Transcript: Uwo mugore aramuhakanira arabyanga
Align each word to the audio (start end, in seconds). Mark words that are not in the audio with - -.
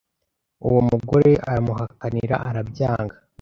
Uwo 0.67 0.79
mugore 0.89 1.31
aramuhakanira 1.49 2.35
arabyanga 2.49 3.15